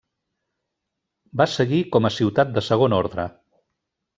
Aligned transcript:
Va 1.41 1.47
seguir 1.57 1.81
com 1.97 2.09
a 2.09 2.13
ciutat 2.17 2.57
de 2.57 2.65
segon 2.71 2.97
ordre. 3.03 3.29